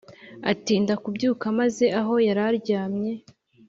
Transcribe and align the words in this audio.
atinda 0.51 0.93
kubyuka 1.03 1.45
maze 1.59 1.85
aho 1.99 2.13
yararyame 2.27 3.09